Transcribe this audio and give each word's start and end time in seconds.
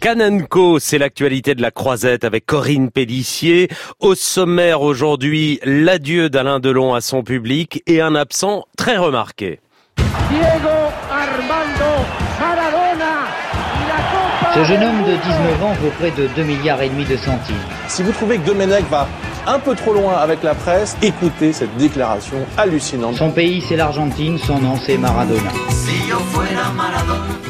Canenco, 0.00 0.78
c'est 0.78 0.96
l'actualité 0.96 1.56
de 1.56 1.60
la 1.60 1.72
croisette 1.72 2.22
avec 2.22 2.46
Corinne 2.46 2.88
Pellissier. 2.88 3.68
Au 3.98 4.14
sommaire 4.14 4.82
aujourd'hui, 4.82 5.58
l'adieu 5.64 6.30
d'Alain 6.30 6.60
Delon 6.60 6.94
à 6.94 7.00
son 7.00 7.24
public 7.24 7.82
et 7.88 8.00
un 8.00 8.14
absent 8.14 8.66
très 8.76 8.96
remarqué. 8.96 9.58
Diego 9.96 10.68
Armando 11.10 12.06
Maradona. 12.38 13.26
Ce 14.54 14.62
jeune 14.62 14.84
homme 14.84 15.02
de 15.02 15.16
19 15.16 15.62
ans 15.64 15.74
vaut 15.82 15.92
près 15.98 16.12
de 16.12 16.28
2 16.28 16.44
milliards 16.44 16.80
et 16.80 16.90
demi 16.90 17.04
de 17.04 17.16
centimes. 17.16 17.56
Si 17.88 18.04
vous 18.04 18.12
trouvez 18.12 18.38
que 18.38 18.46
Domenech 18.46 18.84
va 18.88 19.08
un 19.48 19.58
peu 19.58 19.74
trop 19.74 19.94
loin 19.94 20.14
avec 20.14 20.42
la 20.42 20.54
presse, 20.54 20.96
écoutez 21.02 21.52
cette 21.52 21.74
déclaration 21.76 22.36
hallucinante. 22.58 23.16
Son 23.16 23.30
pays, 23.30 23.62
c'est 23.66 23.76
l'Argentine, 23.76 24.38
son 24.38 24.58
nom, 24.58 24.76
c'est 24.76 24.98
Maradona. 24.98 25.50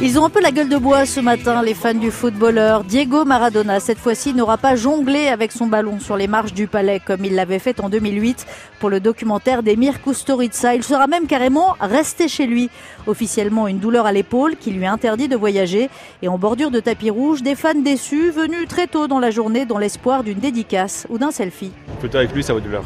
Ils 0.01 0.17
ont 0.17 0.25
un 0.25 0.31
peu 0.31 0.41
la 0.41 0.53
gueule 0.53 0.69
de 0.69 0.77
bois 0.77 1.07
ce 1.07 1.19
matin, 1.19 1.61
les 1.61 1.75
fans 1.75 1.93
du 1.93 2.13
footballeur. 2.13 2.85
Diego 2.85 3.25
Maradona, 3.25 3.81
cette 3.81 3.99
fois-ci, 3.99 4.33
n'aura 4.33 4.57
pas 4.57 4.77
jonglé 4.77 5.27
avec 5.27 5.51
son 5.51 5.67
ballon 5.67 5.99
sur 5.99 6.17
les 6.17 6.29
marches 6.29 6.55
du 6.55 6.69
palais 6.69 7.01
comme 7.05 7.25
il 7.25 7.35
l'avait 7.35 7.59
fait 7.59 7.81
en 7.81 7.89
2008 7.89 8.47
pour 8.79 8.91
le 8.91 9.01
documentaire 9.01 9.65
d'Emir 9.65 10.01
Kusturica. 10.01 10.77
Il 10.77 10.85
sera 10.85 11.09
même 11.09 11.27
carrément 11.27 11.75
resté 11.81 12.29
chez 12.29 12.47
lui. 12.47 12.71
Officiellement, 13.09 13.67
une 13.67 13.81
douleur 13.81 14.07
à 14.07 14.13
l'épaule 14.13 14.57
qui 14.57 14.71
lui 14.71 14.87
interdit 14.87 15.27
de 15.27 15.37
voyager. 15.37 15.91
Et 16.23 16.29
en 16.29 16.39
bordure 16.39 16.71
de 16.71 16.79
tapis 16.79 17.11
rouge, 17.11 17.43
des 17.43 17.57
fans 17.57 17.75
déçus 17.75 18.31
venus 18.31 18.69
très 18.69 18.87
tôt 18.87 19.09
dans 19.09 19.19
la 19.19 19.33
journée 19.33 19.67
dans 19.67 19.79
l'espoir 19.79 20.23
d'une 20.23 20.39
dédicace 20.39 21.09
ou 21.11 21.19
d'un 21.19 21.33
selfie. 21.33 21.73
Une 21.91 22.01
photo 22.01 22.19
avec 22.19 22.35
lui, 22.35 22.43
ça 22.43 22.53
vaut 22.53 22.61
de 22.61 22.69
l'heure. 22.69 22.85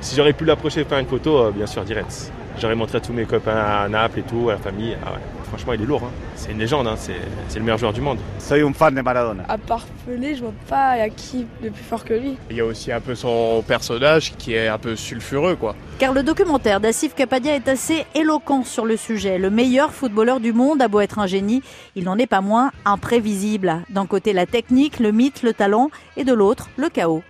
Si 0.00 0.14
j'aurais 0.16 0.32
pu 0.32 0.44
l'approcher 0.44 0.84
faire 0.84 0.98
une 0.98 1.06
photo, 1.06 1.38
euh, 1.38 1.50
bien 1.50 1.66
sûr, 1.66 1.82
direct. 1.84 2.30
J'aurais 2.60 2.74
montré 2.74 2.98
à 2.98 3.00
tous 3.00 3.12
mes 3.12 3.24
copains 3.24 3.56
à 3.56 3.88
Naples 3.88 4.20
et 4.20 4.22
tout, 4.22 4.48
à 4.48 4.52
la 4.52 4.58
famille. 4.58 4.96
Ah 5.04 5.12
Franchement, 5.48 5.72
il 5.72 5.82
est 5.82 5.86
lourd. 5.86 6.02
Hein. 6.04 6.10
C'est 6.36 6.50
une 6.50 6.58
légende, 6.58 6.86
hein. 6.88 6.96
c'est 6.96 7.58
le 7.58 7.64
meilleur 7.64 7.78
joueur 7.78 7.92
du 7.92 8.00
monde. 8.00 8.18
Soy 8.38 8.62
un 8.62 8.72
fan 8.72 8.94
de 8.94 9.00
Maradona. 9.02 9.44
À 9.48 9.56
part 9.56 9.86
Pelé, 10.04 10.34
je 10.34 10.40
vois 10.40 10.52
pas 10.68 10.90
à 10.90 11.08
qui 11.08 11.46
le 11.62 11.70
plus 11.70 11.82
fort 11.84 12.04
que 12.04 12.14
lui. 12.14 12.36
Il 12.50 12.56
y 12.56 12.60
a 12.60 12.64
aussi 12.64 12.90
un 12.90 13.00
peu 13.00 13.14
son 13.14 13.62
personnage 13.66 14.34
qui 14.36 14.54
est 14.54 14.66
un 14.68 14.78
peu 14.78 14.96
sulfureux, 14.96 15.54
quoi. 15.54 15.76
Car 15.98 16.12
le 16.12 16.22
documentaire 16.22 16.80
d'Assif 16.80 17.14
Kapadia 17.14 17.54
est 17.54 17.68
assez 17.68 18.04
éloquent 18.14 18.64
sur 18.64 18.84
le 18.84 18.96
sujet. 18.96 19.38
Le 19.38 19.50
meilleur 19.50 19.92
footballeur 19.92 20.40
du 20.40 20.52
monde 20.52 20.82
a 20.82 20.88
beau 20.88 21.00
être 21.00 21.18
un 21.18 21.26
génie, 21.26 21.62
il 21.94 22.04
n'en 22.04 22.18
est 22.18 22.26
pas 22.26 22.40
moins 22.40 22.72
imprévisible. 22.84 23.82
D'un 23.90 24.06
côté, 24.06 24.32
la 24.32 24.46
technique, 24.46 24.98
le 24.98 25.12
mythe, 25.12 25.42
le 25.42 25.54
talent, 25.54 25.90
et 26.16 26.24
de 26.24 26.32
l'autre, 26.32 26.68
le 26.76 26.88
chaos. 26.88 27.22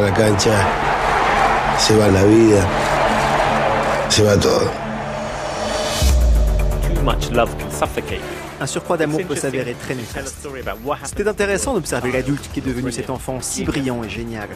La 0.00 0.10
cancha, 0.10 0.50
se 1.78 1.92
va 1.94 2.08
la 2.08 2.24
vida, 2.24 2.66
se 4.08 4.22
va 4.22 4.36
todo. 4.36 4.70
Too 6.82 7.02
much 7.02 7.30
love 7.30 7.50
can 7.58 7.70
suffocate. 7.70 8.20
Un 8.60 8.66
surcroît 8.66 8.96
d'amour 8.96 9.20
peut 9.22 9.36
s'avérer 9.36 9.74
très 9.74 9.94
néfaste. 9.94 10.48
C'était 11.04 11.28
intéressant 11.28 11.74
d'observer 11.74 12.10
l'adulte 12.10 12.50
qui 12.52 12.58
est 12.58 12.62
devenu 12.62 12.90
cet 12.90 13.08
enfant 13.08 13.38
si 13.40 13.64
brillant 13.64 14.02
et 14.02 14.08
génial. 14.08 14.48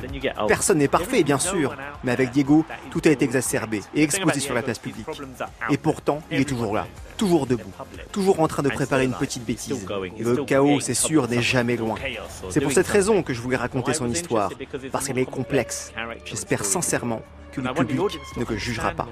Personne 0.49 0.79
n'est 0.79 0.89
parfait, 0.89 1.23
bien 1.23 1.39
sûr, 1.39 1.77
mais 2.03 2.11
avec 2.11 2.33
Diego, 2.33 2.65
tout 2.91 3.01
a 3.05 3.11
été 3.11 3.25
exacerbé 3.25 3.81
et 3.95 4.03
exposé 4.03 4.41
sur 4.41 4.55
la 4.55 4.63
place 4.63 4.81
publique. 4.81 5.07
Et 5.71 5.77
pourtant, 5.77 6.21
il 6.33 6.41
est 6.41 6.45
toujours 6.45 6.75
là, 6.75 6.87
toujours 7.23 7.47
debout, 7.47 7.71
toujours 8.11 8.41
en 8.41 8.49
train 8.49 8.65
de 8.65 8.69
préparer 8.69 9.05
une 9.05 9.13
petite 9.13 9.45
bêtise. 9.45 9.87
Le 10.19 10.45
chaos, 10.45 10.81
c'est 10.81 10.95
sûr, 10.95 11.29
n'est 11.29 11.41
jamais 11.41 11.77
loin. 11.77 11.95
C'est 12.51 12.61
pour 12.61 12.73
cette 12.73 12.89
raison 12.89 13.23
que 13.23 13.33
je 13.33 13.41
voulais 13.41 13.57
raconter 13.57 13.95
son 13.95 14.09
histoire, 14.11 14.51
parce 14.91 15.07
qu'elle 15.07 15.19
est 15.19 15.31
complexe. 15.39 15.93
J'espère 16.25 16.65
sincèrement 16.65 17.23
que 17.53 17.61
le 17.61 17.73
public 17.75 18.01
ne 18.37 18.57
jugera 18.57 18.91
pas. 18.91 19.07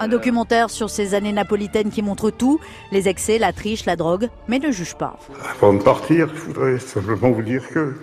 Un 0.00 0.08
documentaire 0.08 0.70
sur 0.70 0.88
ces 0.88 1.14
années 1.14 1.32
napolitaines 1.32 1.90
qui 1.90 2.00
montre 2.00 2.30
tout, 2.30 2.60
les 2.90 3.08
excès, 3.08 3.38
la 3.38 3.52
triche, 3.52 3.84
la 3.84 3.96
drogue, 3.96 4.30
mais 4.46 4.58
ne 4.58 4.70
juge 4.70 4.94
pas. 4.94 5.18
Avant 5.50 5.74
de 5.74 5.82
partir, 5.82 6.28
je 6.34 6.40
voudrais 6.40 6.78
simplement 6.78 7.30
vous 7.30 7.42
dire 7.42 7.68
que, 7.68 7.94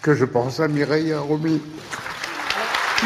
que 0.00 0.14
je 0.14 0.26
pense 0.26 0.60
à 0.60 0.68
Mireille 0.68 1.08
et 1.08 1.14
à 1.14 1.20
Romy. 1.20 1.60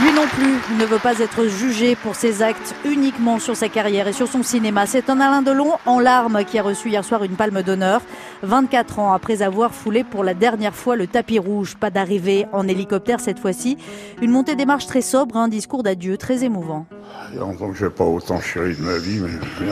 Lui 0.03 0.12
non 0.12 0.26
plus 0.28 0.76
ne 0.78 0.84
veut 0.84 0.98
pas 0.98 1.19
être 1.19 1.47
jugé 1.47 1.97
pour 1.97 2.14
ses 2.14 2.42
actes 2.42 2.75
uniquement 2.84 3.41
sur 3.41 3.56
sa 3.56 3.69
carrière 3.69 4.06
et 4.06 4.12
sur 4.12 4.28
son 4.28 4.44
cinéma. 4.44 4.86
C'est 4.86 5.10
un 5.10 5.20
Alain 5.20 5.42
Delon 5.42 5.72
en 5.86 5.98
larmes 5.98 6.44
qui 6.44 6.59
a 6.59 6.62
reçu 6.62 6.88
hier 6.88 7.04
soir 7.04 7.25
une 7.25 7.34
palme 7.34 7.62
d'honneur. 7.62 8.00
24 8.42 9.00
ans 9.00 9.12
après 9.12 9.42
avoir 9.42 9.75
foulé 9.75 10.04
pour 10.04 10.22
la 10.22 10.34
dernière 10.34 10.75
fois 10.75 10.94
le 10.94 11.08
tapis 11.08 11.41
rouge. 11.41 11.76
Pas 11.76 11.91
d'arrivée 11.91 12.47
en 12.53 12.69
hélicoptère 12.69 13.19
cette 13.19 13.41
fois-ci. 13.41 13.76
Une 14.22 14.31
montée 14.31 14.54
des 14.54 14.66
marches 14.66 14.87
très 14.87 15.03
sobre, 15.03 15.37
un 15.37 15.48
discours 15.48 15.82
d'adieu 15.82 16.16
très 16.16 16.44
émouvant. 16.44 16.87
Il 17.32 17.38
y 17.38 17.91
pas 17.91 18.04
autant 18.04 18.41
chéri 18.41 18.76
de 18.76 18.82
ma 18.82 18.98
vie, 18.98 19.20
mais. 19.20 19.66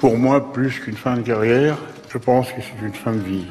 Pour 0.00 0.18
moi, 0.18 0.52
plus 0.52 0.80
qu'une 0.80 0.96
fin 0.96 1.16
de 1.16 1.22
carrière, 1.22 1.78
je 2.10 2.18
pense 2.18 2.48
que 2.52 2.60
c'est 2.60 2.86
une 2.86 2.94
fin 2.94 3.12
de 3.12 3.20
vie. 3.20 3.46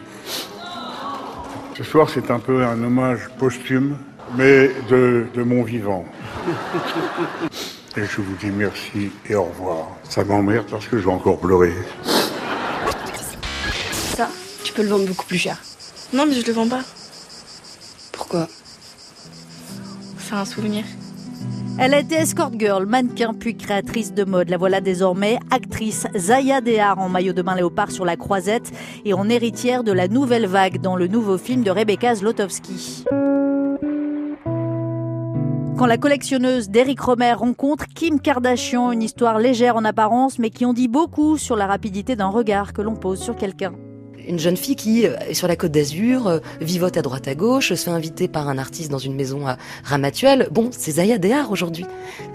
Ce 1.77 1.83
soir, 1.83 2.09
c'est 2.09 2.29
un 2.29 2.39
peu 2.39 2.63
un 2.63 2.83
hommage 2.83 3.29
posthume 3.39 3.95
mais 4.35 4.71
de, 4.89 5.25
de 5.33 5.43
mon 5.43 5.63
vivant. 5.63 6.05
Et 7.97 8.03
je 8.03 8.21
vous 8.21 8.35
dis 8.39 8.51
merci 8.51 9.11
et 9.27 9.35
au 9.35 9.43
revoir. 9.43 9.87
Ça 10.07 10.23
m'emmerde 10.23 10.67
parce 10.69 10.87
que 10.87 10.97
je 10.97 11.05
vais 11.05 11.11
encore 11.11 11.39
pleurer. 11.39 11.73
Ça, 13.91 14.29
tu 14.63 14.73
peux 14.73 14.83
le 14.83 14.89
vendre 14.89 15.07
beaucoup 15.07 15.25
plus 15.25 15.37
cher. 15.37 15.57
Non, 16.13 16.25
mais 16.25 16.33
je 16.33 16.45
le 16.45 16.53
vends 16.53 16.67
pas. 16.67 16.81
Pourquoi? 18.11 18.47
C'est 20.17 20.35
un 20.35 20.45
souvenir. 20.45 20.83
Elle 21.81 21.93
a 21.93 21.99
été 21.99 22.15
escort 22.15 22.51
girl, 22.57 22.85
mannequin 22.85 23.33
puis 23.33 23.55
créatrice 23.55 24.13
de 24.13 24.25
mode. 24.25 24.49
La 24.49 24.57
voilà 24.57 24.81
désormais 24.81 25.39
actrice 25.49 26.07
Zaya 26.15 26.59
Dehar 26.59 26.99
en 26.99 27.07
maillot 27.07 27.31
de 27.31 27.41
bain 27.41 27.55
léopard 27.55 27.91
sur 27.91 28.03
la 28.03 28.17
croisette 28.17 28.71
et 29.05 29.13
en 29.13 29.29
héritière 29.29 29.83
de 29.83 29.93
la 29.93 30.09
nouvelle 30.09 30.45
vague 30.45 30.81
dans 30.81 30.97
le 30.97 31.07
nouveau 31.07 31.37
film 31.37 31.63
de 31.63 31.71
Rebecca 31.71 32.15
Zlotowski 32.15 33.05
quand 35.79 35.85
la 35.85 35.97
collectionneuse 35.97 36.69
d'Eric 36.69 36.99
Romer 36.99 37.31
rencontre 37.31 37.85
Kim 37.87 38.19
Kardashian, 38.19 38.91
une 38.91 39.01
histoire 39.01 39.39
légère 39.39 39.77
en 39.77 39.85
apparence 39.85 40.37
mais 40.37 40.49
qui 40.49 40.65
en 40.65 40.73
dit 40.73 40.89
beaucoup 40.89 41.37
sur 41.37 41.55
la 41.55 41.67
rapidité 41.67 42.17
d'un 42.17 42.27
regard 42.27 42.73
que 42.73 42.81
l'on 42.81 42.97
pose 42.97 43.21
sur 43.21 43.37
quelqu'un 43.37 43.71
une 44.27 44.39
jeune 44.39 44.57
fille 44.57 44.75
qui 44.75 45.05
euh, 45.05 45.17
est 45.27 45.33
sur 45.33 45.47
la 45.47 45.55
côte 45.55 45.71
d'Azur, 45.71 46.27
euh, 46.27 46.39
vivote 46.61 46.97
à 46.97 47.01
droite 47.01 47.27
à 47.27 47.35
gauche, 47.35 47.69
se 47.69 47.75
fait 47.75 47.91
inviter 47.91 48.27
par 48.27 48.47
un 48.49 48.57
artiste 48.57 48.91
dans 48.91 48.97
une 48.97 49.15
maison 49.15 49.47
à 49.47 49.57
Ramatuelle. 49.83 50.47
Bon, 50.51 50.69
c'est 50.71 50.91
Zaya 50.91 51.17
Dehar 51.17 51.51
aujourd'hui. 51.51 51.85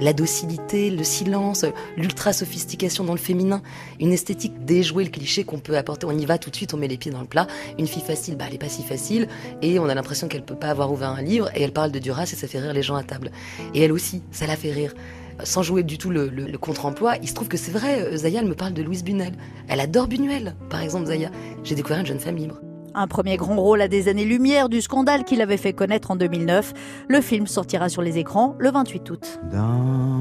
La 0.00 0.12
docilité, 0.12 0.90
le 0.90 1.04
silence, 1.04 1.64
l'ultra 1.96 2.32
sophistication 2.32 3.04
dans 3.04 3.12
le 3.12 3.18
féminin, 3.18 3.62
une 4.00 4.12
esthétique 4.12 4.64
déjouée, 4.64 5.04
le 5.04 5.10
cliché 5.10 5.44
qu'on 5.44 5.58
peut 5.58 5.76
apporter. 5.76 6.06
On 6.06 6.16
y 6.16 6.26
va 6.26 6.38
tout 6.38 6.50
de 6.50 6.56
suite, 6.56 6.74
on 6.74 6.76
met 6.76 6.88
les 6.88 6.96
pieds 6.96 7.10
dans 7.10 7.20
le 7.20 7.26
plat. 7.26 7.46
Une 7.78 7.86
fille 7.86 8.02
facile, 8.02 8.36
bah 8.36 8.44
elle 8.48 8.54
est 8.54 8.58
pas 8.58 8.68
si 8.68 8.82
facile, 8.82 9.28
et 9.62 9.78
on 9.78 9.88
a 9.88 9.94
l'impression 9.94 10.28
qu'elle 10.28 10.44
peut 10.44 10.54
pas 10.54 10.68
avoir 10.68 10.92
ouvert 10.92 11.10
un 11.10 11.22
livre, 11.22 11.50
et 11.54 11.62
elle 11.62 11.72
parle 11.72 11.92
de 11.92 11.98
Duras 11.98 12.24
et 12.24 12.36
ça 12.36 12.46
fait 12.46 12.58
rire 12.58 12.72
les 12.72 12.82
gens 12.82 12.96
à 12.96 13.02
table. 13.02 13.30
Et 13.74 13.82
elle 13.82 13.92
aussi, 13.92 14.22
ça 14.30 14.46
la 14.46 14.56
fait 14.56 14.72
rire 14.72 14.94
sans 15.42 15.62
jouer 15.62 15.82
du 15.82 15.98
tout 15.98 16.10
le, 16.10 16.30
contre-emploi, 16.58 17.16
il 17.22 17.28
se 17.28 17.34
trouve 17.34 17.48
que 17.48 17.56
c'est 17.56 17.72
vrai, 17.72 18.02
euh, 18.02 18.16
Zaya, 18.16 18.40
elle 18.40 18.48
me 18.48 18.54
parle 18.54 18.72
de 18.72 18.82
Louise 18.82 19.04
Bunel. 19.04 19.32
Elle 19.68 19.80
adore 19.80 20.06
Bunuel, 20.06 20.54
par 20.70 20.80
exemple, 20.80 21.06
Zaya. 21.06 21.30
J'ai 21.64 21.74
découvert 21.74 21.98
une 21.98 22.06
jeune 22.06 22.20
femme 22.20 22.36
libre. 22.36 22.60
Un 22.94 23.08
premier 23.08 23.36
grand 23.36 23.56
rôle 23.56 23.80
à 23.80 23.88
des 23.88 24.08
années-lumière 24.08 24.68
du 24.68 24.80
scandale 24.80 25.24
qu'il 25.24 25.42
avait 25.42 25.56
fait 25.56 25.72
connaître 25.72 26.12
en 26.12 26.16
2009. 26.16 26.72
Le 27.08 27.20
film 27.20 27.48
sortira 27.48 27.88
sur 27.88 28.02
les 28.02 28.18
écrans 28.18 28.54
le 28.60 28.70
28 28.70 29.10
août. 29.10 29.40
Dans 29.50 30.13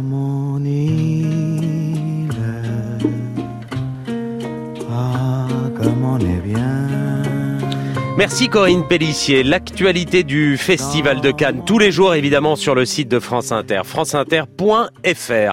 Merci 8.15 8.47
Corinne 8.47 8.87
Pellissier. 8.87 9.41
L'actualité 9.41 10.23
du 10.23 10.55
Festival 10.57 11.19
de 11.19 11.31
Cannes 11.31 11.63
tous 11.65 11.79
les 11.79 11.91
jours 11.91 12.13
évidemment 12.13 12.55
sur 12.55 12.75
le 12.75 12.85
site 12.85 13.09
de 13.09 13.19
France 13.19 13.51
Inter, 13.51 13.81
franceinter.fr. 13.83 15.51